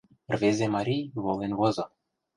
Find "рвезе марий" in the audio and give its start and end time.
0.33-1.03